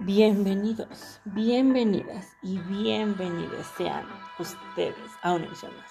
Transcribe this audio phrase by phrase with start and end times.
[0.00, 4.04] Bienvenidos, bienvenidas y bienvenidos sean
[4.40, 5.90] ustedes a una emisión más.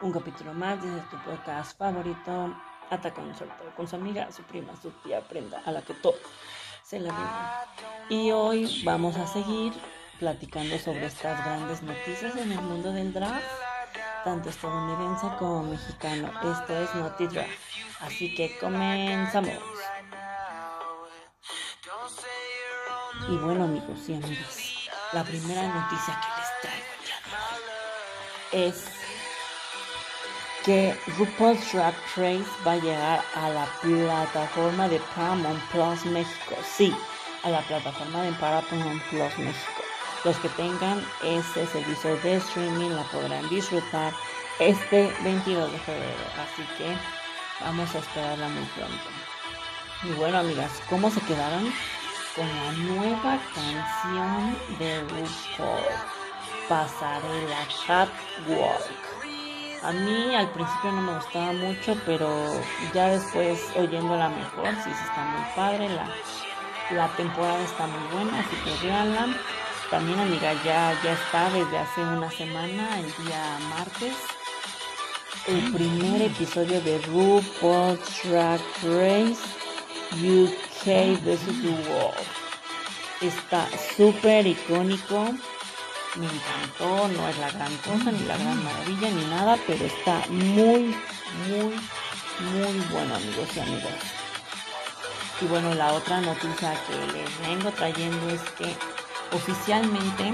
[0.00, 2.56] Un capítulo más desde tu podcast favorito,
[2.88, 6.20] Atacando un Todo, con su amiga, su prima, su tía Prenda, a la que todos
[6.82, 8.22] se la viven.
[8.22, 9.74] Y hoy vamos a seguir
[10.18, 13.44] platicando sobre estas grandes noticias en el mundo del draft,
[14.24, 16.30] tanto estadounidense como mexicano.
[16.50, 17.50] Esto es Naughty Draft.
[18.00, 19.73] Así que comenzamos.
[23.28, 26.94] Y bueno amigos y amigas, la primera noticia que les traigo
[28.52, 28.84] es
[30.64, 36.56] que RuPaul's Drag Race va a llegar a la plataforma de Paramount Plus México.
[36.76, 36.94] Sí,
[37.42, 39.82] a la plataforma de Paramount Plus México.
[40.24, 44.12] Los que tengan ese servicio de streaming la podrán disfrutar
[44.58, 46.24] este 22 de febrero.
[46.42, 46.96] Así que
[47.60, 49.10] vamos a esperarla muy pronto.
[50.02, 51.72] Y bueno, amigas, ¿cómo se quedaron?
[52.34, 55.84] Con la nueva canción de RuPaul,
[56.68, 58.90] Pasarela Catwalk.
[59.82, 62.28] A mí al principio no me gustaba mucho, pero
[62.92, 66.08] ya después oyéndola mejor, sí, sí está muy padre, la,
[66.90, 69.26] la temporada está muy buena, así que veanla.
[69.90, 74.14] También amiga, ya, ya está desde hace una semana, el día martes,
[75.46, 79.42] el primer episodio de RuPaul's Drag Race
[80.14, 81.62] UK vs.
[81.62, 82.26] The World.
[83.20, 85.34] Está súper icónico.
[86.16, 87.08] Me encantó.
[87.08, 90.94] No es la gran cosa, ni la gran maravilla, ni nada, pero está muy,
[91.48, 91.74] muy,
[92.52, 93.94] muy bueno, amigos y amigas.
[95.40, 98.76] Y bueno, la otra noticia que les vengo trayendo es que
[99.34, 100.32] oficialmente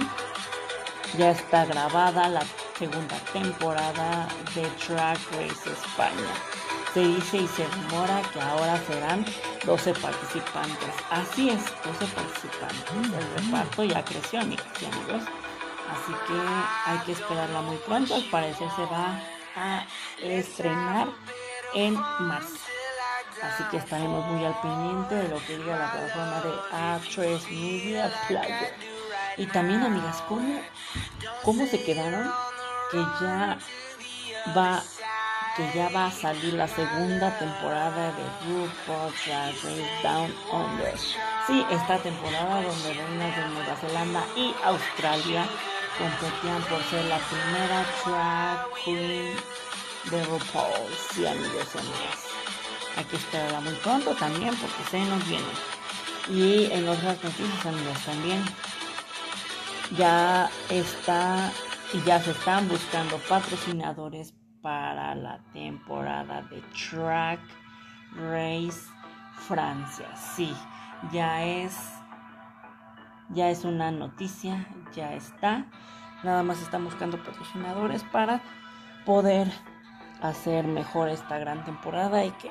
[1.17, 2.43] ya está grabada la
[2.79, 6.60] segunda temporada de Track Race España.
[6.93, 9.25] Se dice y se rumora que ahora serán
[9.65, 10.95] 12 participantes.
[11.11, 13.15] Así es, 12 participantes.
[13.15, 15.23] El reparto ya creció, amigos y amigos.
[15.91, 16.41] Así que
[16.87, 18.15] hay que esperarla muy pronto.
[18.15, 19.21] Al parecer se va
[19.57, 19.87] a
[20.21, 21.09] estrenar
[21.75, 22.57] en marzo.
[23.43, 28.13] Así que estaremos muy al pendiente de lo que diga la plataforma de A3 Media
[28.29, 28.75] Player.
[29.37, 30.61] Y también, amigas, ¿cómo,
[31.43, 32.31] cómo se quedaron?
[32.91, 33.59] Que ya
[34.57, 34.83] va
[35.57, 40.97] que ya va a salir la segunda temporada de RuPaul's Race Down Under.
[41.47, 45.45] Sí, esta temporada donde reinas de Nueva Zelanda y Australia
[45.99, 49.37] competían por ser la primera drag queen
[50.11, 50.89] de RuPaul.
[51.13, 52.31] Sí, amigos y amigas.
[53.11, 55.53] Que esperarla muy pronto también porque se nos viene.
[56.29, 58.45] Y en otras noticias, amigos, también
[59.97, 61.51] ya está
[61.93, 67.41] y ya se están buscando patrocinadores para la temporada de Track
[68.15, 68.81] Race
[69.35, 70.07] Francia.
[70.17, 70.55] Sí,
[71.13, 71.77] ya es
[73.31, 75.65] ya es una noticia, ya está.
[76.25, 78.43] Nada más están buscando patrocinadores para
[79.07, 79.51] poder
[80.21, 82.51] hacer mejor esta gran temporada y que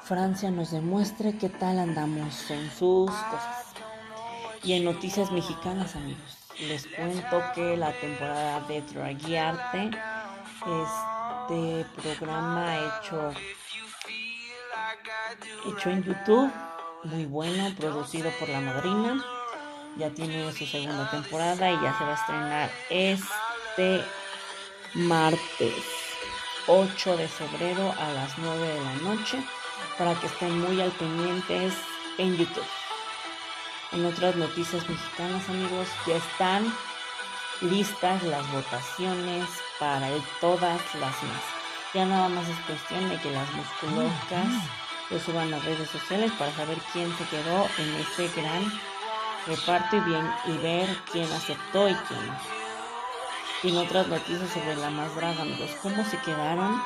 [0.00, 3.74] Francia nos demuestre qué tal andamos en sus cosas.
[4.64, 9.90] Y en noticias mexicanas, amigos, les cuento que la temporada de Draguiarte
[10.66, 13.32] este programa hecho
[15.66, 16.52] hecho en YouTube,
[17.04, 19.24] muy bueno, producido por la madrina.
[19.96, 24.04] Ya tiene su segunda temporada y ya se va a estrenar este
[24.94, 25.74] martes
[26.66, 29.42] 8 de febrero a las 9 de la noche
[29.98, 31.74] para que estén muy al pendientes
[32.18, 32.64] en YouTube.
[33.92, 36.72] En otras noticias mexicanas, amigos, ya están
[37.60, 39.44] listas las votaciones
[39.78, 40.08] para
[40.40, 41.42] todas las más.
[41.94, 44.46] Ya nada más es cuestión de que las musculoscas
[45.10, 48.72] lo suban a redes sociales para saber quién se quedó en ese gran
[49.46, 52.38] reparto y bien y ver quién aceptó y quién no.
[53.62, 56.82] Y en otras noticias sobre la más draga, amigos, cómo se quedaron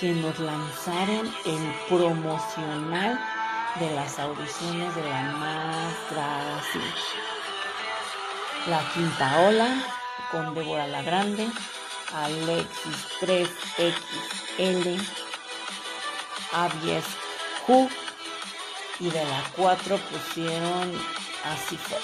[0.00, 3.20] que nos lanzaron el promocional
[3.78, 6.62] de las audiciones de la más draga
[8.66, 9.76] la Quinta Ola
[10.30, 11.48] con Débora La Grande,
[12.14, 15.00] Alexis 3XL,
[16.52, 17.04] Avies
[17.66, 17.88] Q
[19.00, 20.92] y de la 4 pusieron
[21.44, 22.00] a Cifer.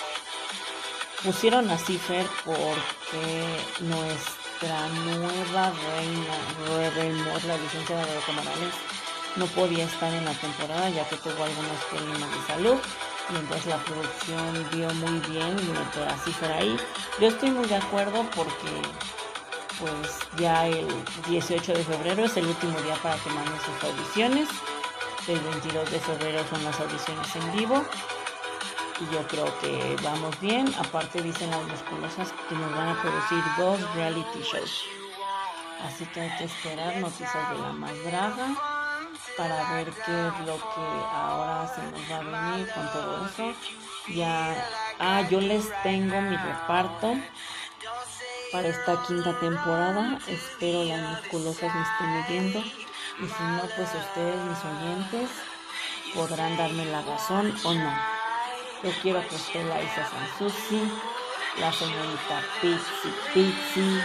[1.22, 3.46] Pusieron a Cifer porque
[3.80, 6.34] nuestra nueva reina,
[6.66, 8.74] Rebel la licenciada de Morales,
[9.36, 12.78] no podía estar en la temporada ya que tuvo algunos problemas de salud
[13.32, 16.76] y entonces la producción vio muy bien meter a Cifra ahí.
[17.20, 18.82] Yo estoy muy de acuerdo porque
[19.80, 20.86] pues ya el
[21.28, 24.48] 18 de febrero es el último día para que manden sus audiciones.
[25.26, 27.84] El 22 de febrero son las audiciones en vivo.
[29.00, 30.72] y yo creo que vamos bien.
[30.78, 34.84] Aparte dicen las musculosas que nos van a producir dos reality shows.
[35.86, 38.54] Así que hay que esperar noticias de la más draga
[39.36, 43.54] para ver qué es lo que ahora se nos va a venir con todo eso.
[44.08, 44.66] Ya,
[44.98, 47.16] ah, yo les tengo mi reparto
[48.52, 50.18] para esta quinta temporada.
[50.26, 52.58] Espero las musculosas me estén viendo.
[52.58, 55.30] Y si no, pues ustedes, mis oyentes,
[56.14, 57.92] podrán darme la razón o no.
[58.82, 60.90] Yo quiero que esté la Isa Sansusi,
[61.58, 64.04] la señorita Pixie Pixie.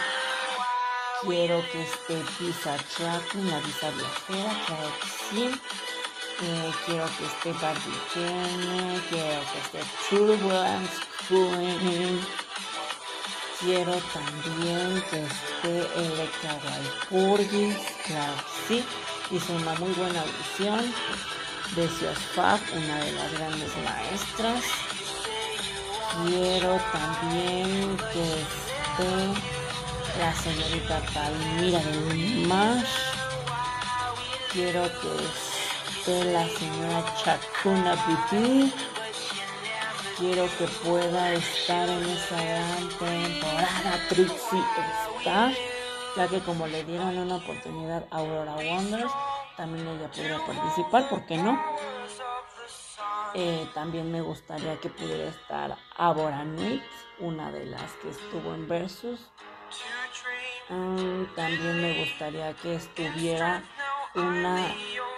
[1.22, 5.62] Quiero que esté Pisa Chaplin, la Visa Viajera, claro que sí.
[6.42, 12.20] Eh, quiero que esté Barbie Jenner, quiero que esté Turbulence Queen.
[13.60, 18.84] Quiero también que esté Electra Walpurgis, claro sí.
[19.32, 20.94] Hizo una muy buena audición
[21.76, 21.88] de
[22.36, 24.64] Fab, una de las grandes maestras.
[26.26, 29.40] Quiero también que esté
[30.20, 32.86] la señorita Palmira de Mash.
[34.52, 35.16] Quiero que
[35.98, 38.95] esté la señora Chacuna Beauty.
[40.18, 44.64] Quiero que pueda estar en esa gran temporada Trixie
[45.18, 45.52] está,
[46.16, 49.12] ya que como le dieron una oportunidad a Aurora Wonders,
[49.58, 51.62] también ella podría participar, ¿por qué no?
[53.34, 56.46] Eh, también me gustaría que pudiera estar Abora
[57.20, 59.20] una de las que estuvo en Versus.
[60.70, 63.62] Mm, también me gustaría que estuviera
[64.16, 64.74] una,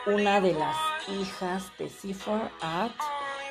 [0.07, 0.75] una de las
[1.07, 2.95] hijas de Cipher Art,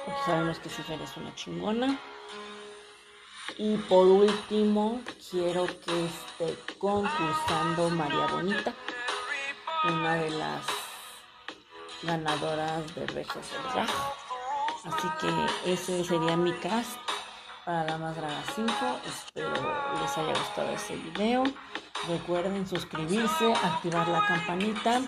[0.06, 1.98] porque sabemos que Cipher es una chingona.
[3.58, 5.00] Y por último,
[5.30, 8.72] quiero que esté concursando María Bonita,
[9.84, 10.62] una de las
[12.02, 13.88] ganadoras de Regios del.
[14.84, 16.96] Así que ese sería mi cast
[17.64, 18.72] para la más draga 5.
[19.06, 19.52] Espero
[20.00, 21.44] les haya gustado este video.
[22.08, 25.00] Recuerden suscribirse, activar la campanita,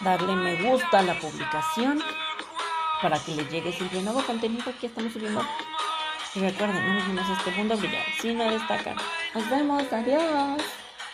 [0.00, 2.00] darle me gusta a la publicación
[3.02, 5.44] para que les llegue siempre nuevo contenido que estamos subiendo.
[6.34, 8.96] Y recuerden, no nos vemos este mundo brillar, sino destacar.
[9.34, 10.62] Nos vemos, adiós.